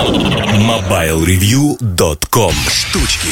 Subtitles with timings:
[0.00, 3.28] MobileReview.com Штучки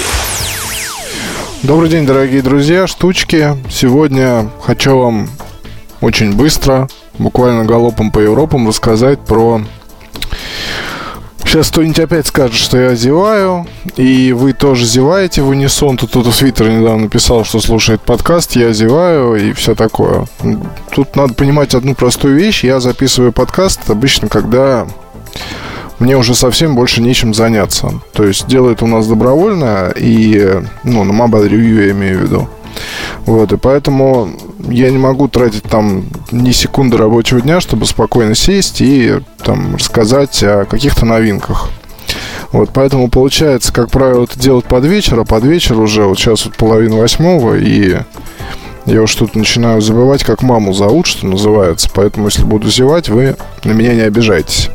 [1.62, 3.56] Добрый день, дорогие друзья, штучки.
[3.70, 5.30] Сегодня хочу вам
[6.02, 6.86] очень быстро,
[7.16, 9.62] буквально галопом по Европам, рассказать про...
[11.38, 13.66] Сейчас кто-нибудь опять скажет, что я зеваю,
[13.96, 15.96] и вы тоже зеваете в унисон.
[15.96, 20.26] Тут кто-то в Твиттере недавно написал, что слушает подкаст, я зеваю и все такое.
[20.90, 22.62] Тут надо понимать одну простую вещь.
[22.62, 24.86] Я записываю подкаст обычно, когда
[25.98, 28.00] мне уже совсем больше нечем заняться.
[28.12, 32.48] То есть делает у нас добровольно и, ну, на Mobile Review я имею в виду.
[33.26, 34.30] Вот, и поэтому
[34.68, 40.42] я не могу тратить там ни секунды рабочего дня, чтобы спокойно сесть и там рассказать
[40.42, 41.70] о каких-то новинках.
[42.52, 46.46] Вот, поэтому получается, как правило, это делать под вечер, а под вечер уже, вот сейчас
[46.46, 47.98] вот половина восьмого, и
[48.86, 51.90] я уж тут начинаю забывать, как маму зовут, что называется.
[51.92, 54.70] Поэтому, если буду зевать, вы на меня не обижайтесь.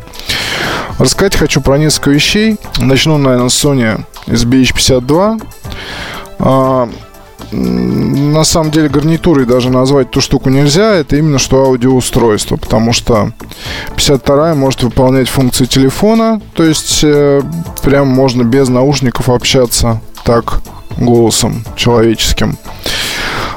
[1.00, 2.58] Рассказать хочу про несколько вещей.
[2.80, 5.42] Начну, наверное, с Sony SBH52.
[6.40, 6.90] А,
[7.52, 10.96] на самом деле гарнитурой даже назвать ту штуку нельзя.
[10.96, 13.32] Это именно что аудиоустройство, потому что
[13.96, 17.42] 52 может выполнять функции телефона, то есть э,
[17.84, 20.62] прям можно без наушников общаться так
[20.98, 22.58] голосом человеческим.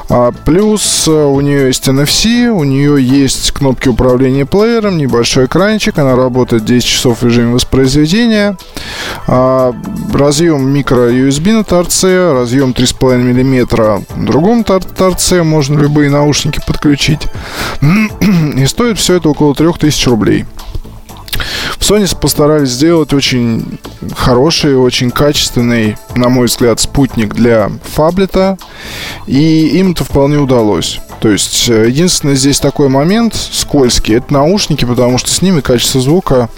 [0.09, 5.97] А плюс э, у нее есть NFC, у нее есть кнопки управления плеером, небольшой экранчик,
[5.97, 8.57] она работает 10 часов в режиме воспроизведения.
[9.27, 9.73] А,
[10.13, 17.27] разъем микро USB на торце, разъем 3,5 мм на другом торце, можно любые наушники подключить.
[18.55, 20.45] И стоит все это около 3000 рублей.
[21.79, 23.79] Sony постарались сделать очень
[24.15, 28.57] хороший, очень качественный, на мой взгляд, спутник для фаблета.
[29.25, 30.99] И им это вполне удалось.
[31.19, 35.99] То есть, э, единственный здесь такой момент скользкий, это наушники, потому что с ними качество
[35.99, 36.49] звука,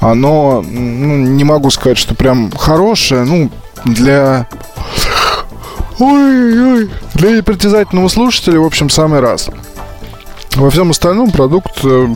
[0.00, 3.50] оно, ну, не могу сказать, что прям хорошее, ну,
[3.84, 4.48] для...
[5.98, 9.48] Ой-ой, для непритязательного слушателя, в общем, самый раз.
[10.56, 12.08] Во всем остальном продукт э,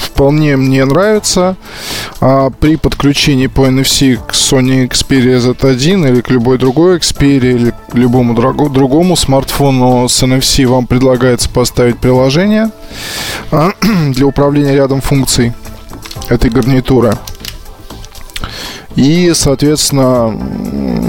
[0.00, 1.56] вполне мне нравится.
[2.20, 7.74] А при подключении по NFC к Sony Xperia Z1 или к любой другой Xperia или
[7.90, 12.70] к любому другому смартфону с NFC вам предлагается поставить приложение
[13.50, 13.72] а,
[14.08, 15.52] для управления рядом функций
[16.30, 17.12] этой гарнитуры.
[18.96, 20.28] И, соответственно,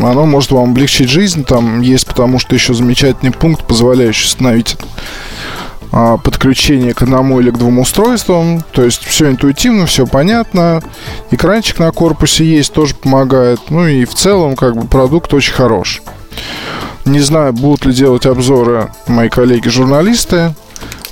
[0.10, 1.46] оно может вам облегчить жизнь.
[1.46, 4.76] Там есть потому что еще замечательный пункт, позволяющий установить
[6.24, 8.64] подключение к одному или к двум устройствам.
[8.72, 10.82] То есть все интуитивно, все понятно.
[11.32, 13.60] Экранчик на корпусе есть, тоже помогает.
[13.70, 16.02] Ну и в целом, как бы, продукт очень хорош.
[17.06, 20.56] Не знаю, будут ли делать обзоры мои коллеги-журналисты.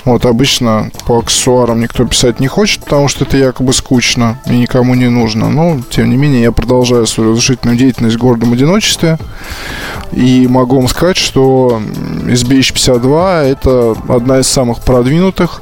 [0.04, 4.96] Вот обычно по аксессуарам никто писать не хочет, потому что это якобы скучно и никому
[4.96, 5.50] не нужно.
[5.50, 9.20] Но, тем не менее, я продолжаю свою разрушительную деятельность в гордом одиночестве.
[10.12, 11.82] И могу вам сказать, что
[12.26, 15.62] SBH52 это одна из самых продвинутых,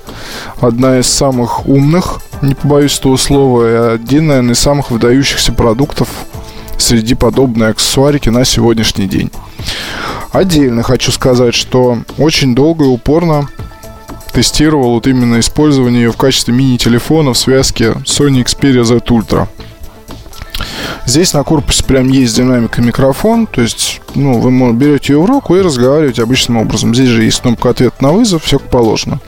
[0.61, 6.07] одна из самых умных, не побоюсь этого слова, и один, наверное, из самых выдающихся продуктов
[6.78, 9.31] среди подобной аксессуарики на сегодняшний день.
[10.31, 13.49] Отдельно хочу сказать, что очень долго и упорно
[14.31, 19.47] тестировал вот именно использование ее в качестве мини-телефона в связке Sony Xperia Z Ultra.
[21.06, 25.56] Здесь на корпусе прям есть динамика микрофон, то есть, ну, вы берете ее в руку
[25.56, 26.94] и разговариваете обычным образом.
[26.94, 29.19] Здесь же есть кнопка ответ на вызов, все как положено.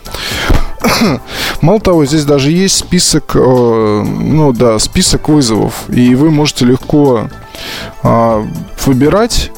[1.62, 7.30] Мало того, здесь даже есть список, э, ну да, список вызовов, и вы можете легко
[8.04, 8.46] э,
[8.86, 9.52] выбирать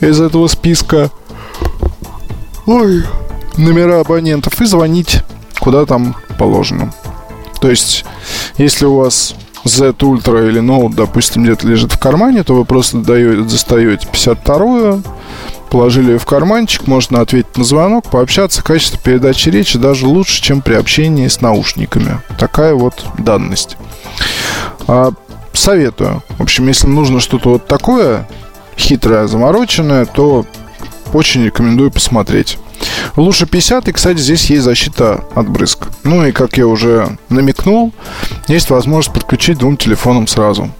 [0.00, 1.10] из этого списка.
[2.66, 3.04] Ой,
[3.56, 5.22] номера абонентов и звонить
[5.60, 6.92] куда там положено.
[7.60, 8.04] То есть,
[8.56, 9.34] если у вас
[9.64, 15.02] Z Ultra или Note, допустим, где-то лежит в кармане, то вы просто даете, достаете 52-ю,
[15.68, 18.62] положили ее в карманчик, можно ответить на звонок, пообщаться.
[18.62, 22.20] Качество передачи речи даже лучше, чем при общении с наушниками.
[22.38, 23.76] Такая вот данность.
[24.88, 25.12] А,
[25.52, 26.22] советую.
[26.38, 28.26] В общем, если нужно что-то вот такое,
[28.78, 30.46] хитрое, замороченное, то
[31.12, 32.58] очень рекомендую посмотреть.
[33.16, 35.88] Лучше 50, и, кстати, здесь есть защита от брызг.
[36.04, 37.92] Ну и, как я уже намекнул,
[38.48, 40.70] есть возможность подключить двум телефонам сразу.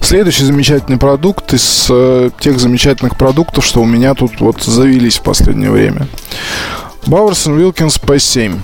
[0.00, 5.22] Следующий замечательный продукт из э, тех замечательных продуктов, что у меня тут вот завелись в
[5.22, 6.08] последнее время.
[7.06, 8.58] Bowers Wilkins P7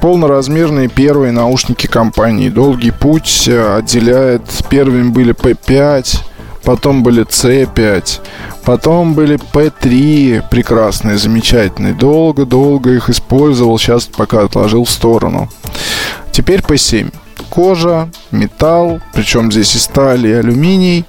[0.00, 2.48] полноразмерные первые наушники компании.
[2.48, 4.42] Долгий путь э, отделяет.
[4.70, 6.20] Первыми были P5,
[6.68, 8.20] потом были C5,
[8.66, 11.94] потом были P3 прекрасные, замечательные.
[11.94, 15.48] Долго-долго их использовал, сейчас пока отложил в сторону.
[16.30, 17.10] Теперь P7.
[17.48, 21.06] кожа, металл, причем здесь и сталь, и алюминий,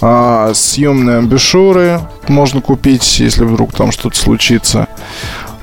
[0.00, 4.86] а, съемные амбушюры можно купить, если вдруг там что-то случится.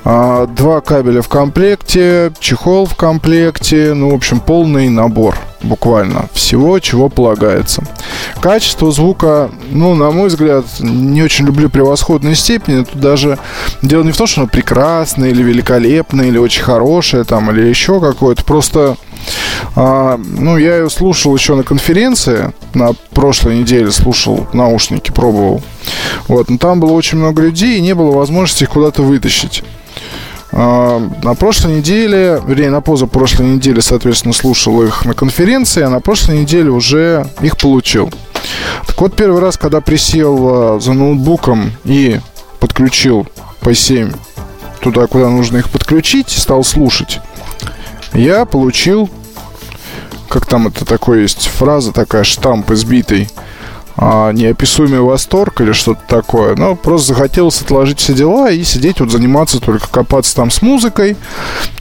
[0.04, 6.78] А, два кабеля в комплекте, чехол в комплекте, ну, в общем, полный набор буквально всего,
[6.78, 7.84] чего полагается.
[8.40, 12.84] Качество звука, ну, на мой взгляд, не очень люблю превосходной степени.
[12.84, 13.38] Тут даже
[13.82, 18.00] дело не в том, что оно прекрасное или великолепное, или очень хорошее, там, или еще
[18.00, 18.42] какое-то.
[18.44, 18.96] Просто
[19.76, 22.52] а, ну, я ее слушал еще на конференции.
[22.74, 25.62] На прошлой неделе слушал наушники, пробовал.
[26.28, 29.62] Вот, но там было очень много людей, и не было возможности их куда-то вытащить.
[30.52, 36.00] А, на прошлой неделе, вернее, на позапрошлой неделе, соответственно, слушал их на конференции, а на
[36.00, 38.10] прошлой неделе уже их получил.
[38.86, 40.38] Так вот, первый раз, когда присел
[40.76, 42.20] а, за ноутбуком и
[42.58, 43.26] подключил
[43.60, 44.16] P7
[44.80, 47.20] туда, куда нужно их подключить, стал слушать,
[48.12, 49.08] я получил,
[50.28, 53.28] как там это такое есть фраза такая, штамп избитый,
[54.02, 56.56] а, неописуемый восторг или что-то такое.
[56.56, 61.18] Но просто захотелось отложить все дела и сидеть вот заниматься только копаться там с музыкой,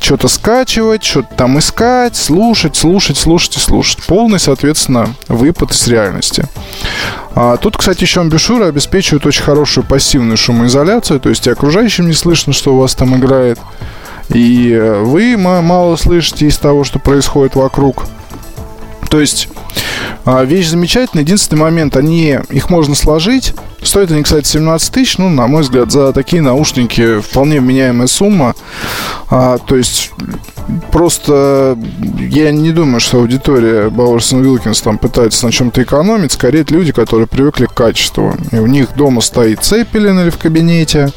[0.01, 4.04] что-то скачивать, что-то там искать, слушать, слушать, слушать и слушать.
[4.06, 6.44] Полный, соответственно, выпад из реальности.
[7.36, 12.13] А тут, кстати, еще амбушюры обеспечивают очень хорошую пассивную шумоизоляцию, то есть и окружающим не
[12.13, 13.60] слышно, что у вас там играет,
[14.27, 18.04] и вы мало слышите из того, что происходит вокруг.
[19.10, 19.50] То есть
[20.26, 21.24] а, вещь замечательная.
[21.24, 23.54] Единственный момент, они, их можно сложить.
[23.82, 25.18] Стоят они, кстати, 17 тысяч.
[25.18, 28.56] Ну, на мой взгляд, за такие наушники вполне вменяемая сумма.
[29.30, 30.12] А, то есть
[30.92, 31.78] просто
[32.20, 36.32] я не думаю, что аудитория Бауэрсон Вилкинс там пытается на чем-то экономить.
[36.32, 38.36] Скорее, это люди, которые привыкли к качеству.
[38.52, 41.12] И у них дома стоит цепелин или в кабинете.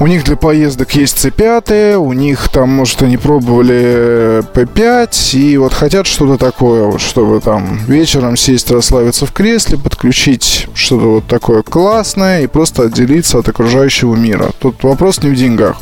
[0.00, 5.72] У них для поездок есть C5, у них там, может, они пробовали P5, и вот
[5.72, 12.42] хотят что-то такое, чтобы там вечером сесть, расслабиться в кресле, подключить что-то вот такое классное
[12.42, 14.50] и просто отделиться от окружающего мира.
[14.58, 15.76] Тут вопрос не в деньгах.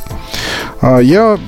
[0.80, 1.38] А, я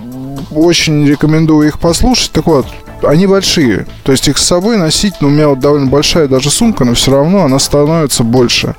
[0.51, 2.33] очень рекомендую их послушать.
[2.33, 2.67] Так вот,
[3.03, 3.87] они большие.
[4.03, 6.95] То есть их с собой носить, ну, у меня вот довольно большая даже сумка, но
[6.95, 8.75] все равно она становится больше.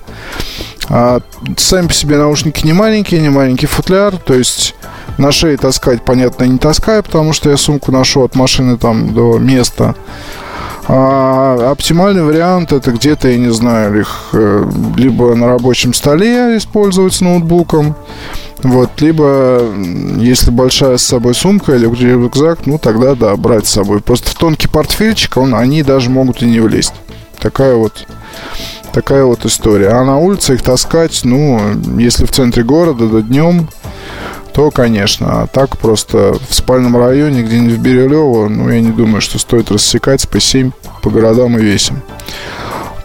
[0.89, 1.19] А
[1.57, 4.75] сами по себе наушники не маленькие, не маленький футляр, то есть
[5.17, 9.37] на шее таскать, понятно, не таскаю, потому что я сумку ношу от машины там до
[9.39, 9.95] места.
[10.87, 17.13] А оптимальный вариант это где-то, я не знаю, их э, либо на рабочем столе использовать
[17.13, 17.95] с ноутбуком,
[18.61, 19.61] вот, либо
[20.17, 23.99] если большая с собой сумка или рюкзак, ну тогда да, брать с собой.
[24.01, 26.93] Просто в тонкий портфельчик он, они даже могут и не влезть.
[27.45, 28.07] Такая вот
[28.91, 29.89] Такая вот история.
[29.89, 31.59] А на улице их таскать, ну,
[31.99, 33.67] если в центре города, да днем,
[34.51, 35.43] то, конечно.
[35.43, 39.69] А так просто в спальном районе, где-нибудь в Бирюлево, ну, я не думаю, что стоит
[39.69, 42.01] рассекать с P7 по городам и весям.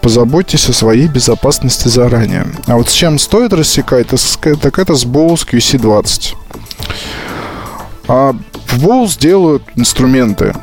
[0.00, 2.46] Позаботьтесь о своей безопасности заранее.
[2.66, 6.34] А вот с чем стоит рассекать, так это с Bose QC20.
[8.08, 8.32] А
[8.68, 10.54] в Bose делают инструменты.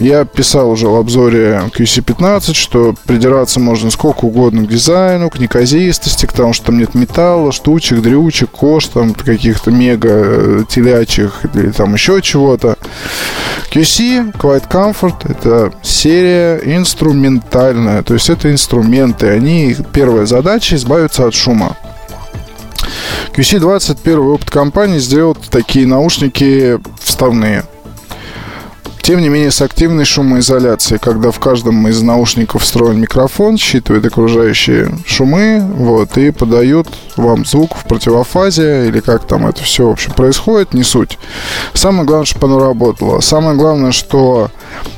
[0.00, 6.24] Я писал уже в обзоре QC15, что придираться можно сколько угодно к дизайну, к неказистости,
[6.24, 11.70] к тому, что там нет металла, штучек, дрючек, кож, там каких-то мега э, телячьих или
[11.70, 12.78] там еще чего-то.
[13.70, 19.28] QC, Quiet Comfort, это серия инструментальная, то есть это инструменты.
[19.28, 21.76] Они, первая задача, избавиться от шума.
[23.36, 27.64] QC20 первый опыт компании сделать такие наушники вставные–
[29.10, 34.88] тем не менее, с активной шумоизоляцией, когда в каждом из наушников встроен микрофон, считывает окружающие
[35.04, 36.86] шумы, вот, и подает
[37.16, 41.18] вам звук в противофазе, или как там это все, в общем, происходит, не суть.
[41.74, 43.18] Самое главное, чтобы оно работало.
[43.18, 44.52] Самое главное, что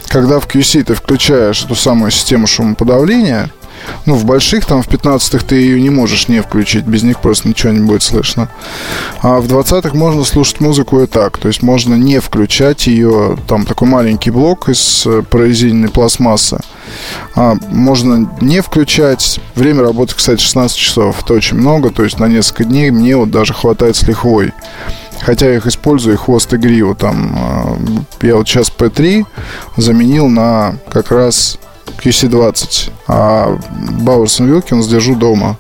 [0.09, 3.49] когда в QC ты включаешь эту самую систему шумоподавления,
[4.07, 7.49] ну, в больших, там, в 15-х ты ее не можешь не включить, без них просто
[7.49, 8.49] ничего не будет слышно.
[9.23, 13.65] А в 20-х можно слушать музыку и так, то есть можно не включать ее, там
[13.65, 16.61] такой маленький блок из э, прорезиненной пластмассы.
[17.35, 19.41] А, можно не включать.
[19.55, 21.23] Время работы, кстати, 16 часов.
[21.23, 24.53] Это очень много, то есть на несколько дней мне вот даже хватает с лихвой.
[25.21, 27.37] Хотя я их использую, и хвост и гриву там.
[27.37, 27.79] А,
[28.23, 29.25] я вот сейчас P3
[29.77, 33.59] заменил на как раз QC20, а
[34.01, 35.57] Бауэрсон Вилкинс держу дома.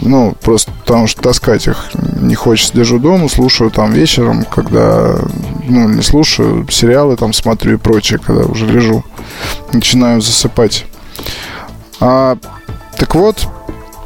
[0.00, 1.90] Ну, просто потому что таскать их
[2.20, 2.74] не хочется.
[2.74, 5.16] Держу дома, слушаю там вечером, когда,
[5.68, 9.04] ну, не слушаю, сериалы там смотрю и прочее, когда уже лежу.
[9.72, 10.86] Начинаю засыпать.
[12.00, 12.36] А,
[12.96, 13.46] так вот,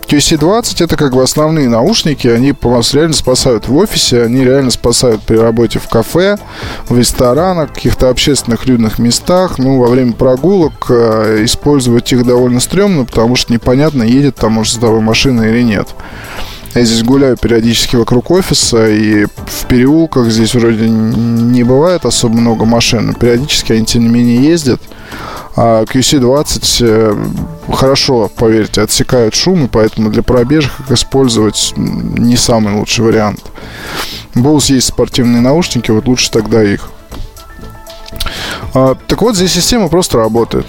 [0.09, 5.23] QC20 это как бы основные наушники, они вас реально спасают в офисе, они реально спасают
[5.23, 6.39] при работе в кафе,
[6.89, 13.05] в ресторанах, каких-то общественных людных местах, ну, во время прогулок э, использовать их довольно стрёмно,
[13.05, 15.89] потому что непонятно, едет там уже с тобой машина или нет.
[16.77, 22.67] Я здесь гуляю периодически вокруг офиса, и в переулках здесь вроде не бывает особо много
[22.67, 24.83] машин, но периодически они, тем не менее, ездят.
[25.57, 33.05] А QC20 э, хорошо, поверьте, отсекают шум, и поэтому для пробежек использовать не самый лучший
[33.07, 33.43] вариант.
[34.35, 36.91] Bose есть спортивные наушники, вот лучше тогда их.
[38.75, 40.67] А, так вот, здесь система просто работает.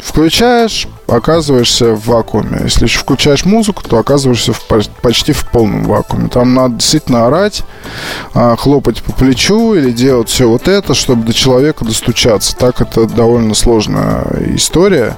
[0.00, 2.60] Включаешь, оказываешься в вакууме.
[2.62, 4.62] Если еще включаешь музыку, то оказываешься в,
[5.02, 6.28] почти в полном вакууме.
[6.28, 7.62] Там надо действительно орать,
[8.34, 12.56] а, хлопать по плечу или делать все вот это, чтобы до человека достучаться.
[12.56, 14.24] Так это довольно сложная
[14.54, 15.16] история.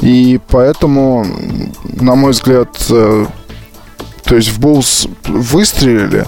[0.00, 1.26] И поэтому,
[1.84, 3.26] на мой взгляд, э,
[4.24, 6.26] то есть в Bulls выстрелили,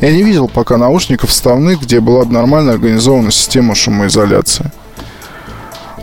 [0.00, 4.72] я не видел пока наушников вставных, где была бы нормально организована система шумоизоляции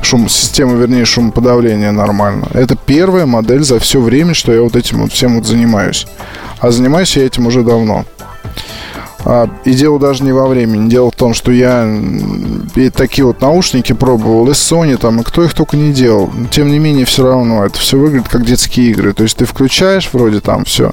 [0.02, 2.48] шум, система, вернее, шумоподавления нормально.
[2.54, 6.08] Это первая модель за все время, что я вот этим вот всем вот занимаюсь.
[6.60, 8.06] А занимаюсь я этим уже давно.
[9.30, 10.90] А, и дело даже не во времени.
[10.90, 11.86] Дело в том, что я
[12.76, 16.32] и такие вот наушники пробовал, и Sony там, и кто их только не делал.
[16.50, 19.14] Тем не менее, все равно это все выглядит как детские игры.
[19.14, 20.92] То есть ты включаешь вроде там все,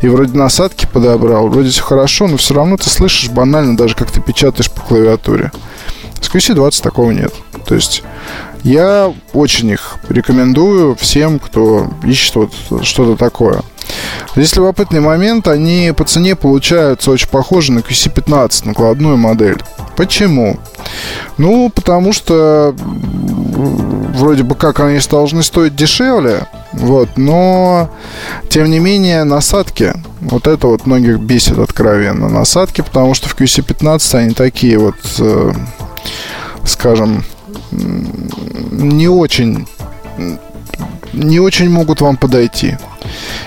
[0.00, 4.10] и вроде насадки подобрал, вроде все хорошо, но все равно ты слышишь банально даже, как
[4.10, 5.52] ты печатаешь по клавиатуре.
[6.20, 7.32] С QC20 такого нет.
[7.66, 8.02] То есть
[8.62, 12.52] я очень их рекомендую всем, кто ищет вот
[12.84, 13.62] что-то такое.
[14.34, 19.62] Здесь любопытный момент, они по цене получаются очень похожи на QC15, накладную модель.
[19.96, 20.58] Почему?
[21.38, 27.90] Ну, потому что вроде бы как они должны стоить дешевле, вот, но
[28.50, 32.28] тем не менее насадки, вот это вот многих бесит откровенно.
[32.28, 35.52] Насадки, потому что в QC15 они такие вот, э,
[36.64, 37.24] скажем,
[37.70, 39.66] не очень
[41.12, 42.76] не очень могут вам подойти.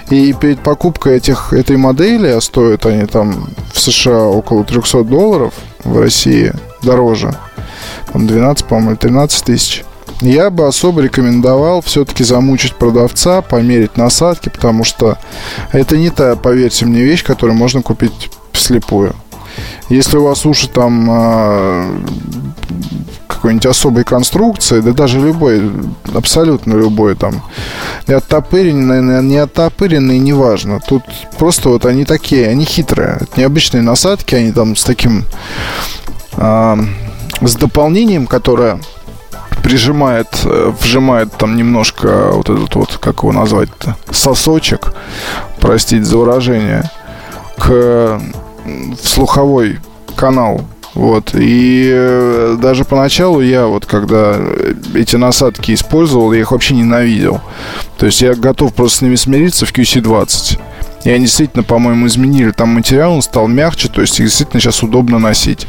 [0.09, 5.53] И перед покупкой этих, этой модели, а стоят они там в США около 300 долларов,
[5.83, 6.51] в России
[6.81, 7.35] дороже,
[8.11, 9.83] там 12, по-моему, 13 тысяч,
[10.21, 15.17] я бы особо рекомендовал все-таки замучить продавца, померить насадки, потому что
[15.71, 19.15] это не та, поверьте мне, вещь, которую можно купить вслепую.
[19.89, 22.01] Если у вас уши там а,
[23.27, 25.71] какой-нибудь особой конструкции, да даже любой,
[26.13, 27.41] абсолютно любой там,
[28.07, 30.81] не оттопыренный, не оттопыренный, неважно.
[30.85, 31.03] Тут
[31.37, 33.17] просто вот они такие, они хитрые.
[33.21, 35.23] Это необычные насадки, они там с таким,
[36.37, 36.77] э,
[37.41, 38.81] с дополнением, которое
[39.63, 44.93] прижимает, э, вжимает там немножко вот этот вот, как его назвать-то, сосочек,
[45.59, 46.89] простите за выражение,
[47.57, 48.19] к
[49.01, 49.79] в слуховой
[50.15, 50.61] канал
[50.93, 51.33] вот.
[51.33, 54.37] И э, даже поначалу я вот, когда
[54.93, 57.41] эти насадки использовал, я их вообще ненавидел.
[57.97, 60.59] То есть я готов просто с ними смириться в QC20.
[61.05, 64.83] И они действительно, по-моему, изменили там материал, он стал мягче, то есть их действительно сейчас
[64.83, 65.67] удобно носить.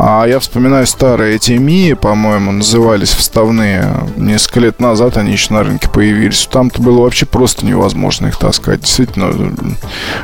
[0.00, 3.84] А я вспоминаю старые эти Ми, по-моему, назывались вставные.
[4.16, 6.46] Несколько лет назад они еще на рынке появились.
[6.46, 8.82] Там-то было вообще просто невозможно их таскать.
[8.82, 9.34] Действительно,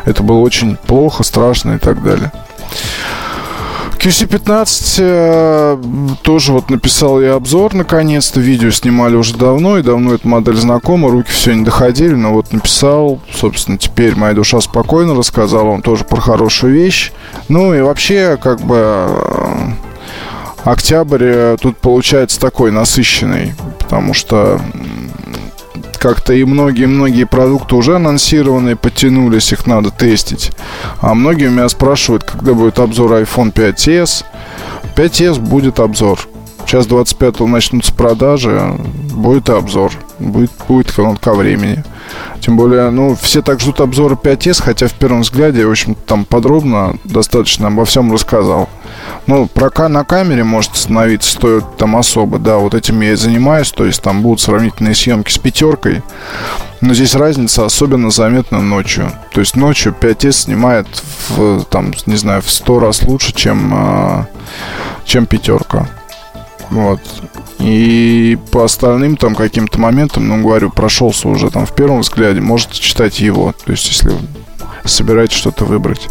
[0.04, 2.30] это было очень плохо, страшно и так далее.
[4.04, 5.78] QC15 э,
[6.20, 8.38] тоже вот написал я обзор наконец-то.
[8.38, 11.10] Видео снимали уже давно, и давно эта модель знакома.
[11.10, 13.22] Руки все не доходили, но вот написал.
[13.32, 17.12] Собственно, теперь моя душа спокойно рассказала вам тоже про хорошую вещь.
[17.48, 18.76] Ну и вообще, как бы...
[18.76, 19.72] Э,
[20.64, 24.60] октябрь э, тут получается такой насыщенный, потому что
[26.04, 30.52] как-то и многие-многие продукты уже анонсированы, подтянулись, их надо тестить.
[31.00, 34.26] А многие у меня спрашивают, когда будет обзор iPhone 5s.
[34.94, 36.20] 5s будет обзор.
[36.66, 38.60] Сейчас 25-го начнутся продажи,
[39.14, 39.92] будет обзор.
[40.18, 41.82] Будет, будет ко времени.
[42.40, 46.24] Тем более, ну, все так ждут обзора 5s, хотя в первом взгляде, в общем там
[46.24, 48.68] подробно достаточно обо всем рассказал.
[49.26, 53.72] Ну, про на камере может остановиться, стоит там особо, да, вот этим я и занимаюсь,
[53.72, 56.02] то есть там будут сравнительные съемки с пятеркой,
[56.80, 59.10] но здесь разница особенно заметна ночью.
[59.32, 60.86] То есть ночью 5S снимает
[61.30, 64.26] в, там, не знаю, в 100 раз лучше, чем, а,
[65.06, 65.88] чем пятерка.
[66.70, 67.00] Вот.
[67.64, 72.78] И по остальным там каким-то моментам, ну, говорю, прошелся уже там в первом взгляде, можете
[72.78, 73.54] читать его.
[73.64, 74.12] То есть, если
[74.84, 76.08] собираетесь что-то выбрать.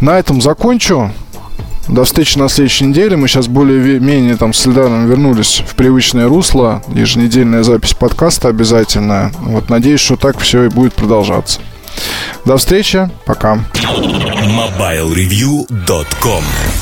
[0.00, 1.10] На этом закончу.
[1.88, 3.16] До встречи на следующей неделе.
[3.16, 6.84] Мы сейчас более-менее там с Эльданом вернулись в привычное русло.
[6.94, 9.32] Еженедельная запись подкаста обязательная.
[9.40, 11.58] Вот надеюсь, что так все и будет продолжаться.
[12.44, 13.10] До встречи.
[13.26, 13.58] Пока.
[14.44, 16.44] MobileReview.com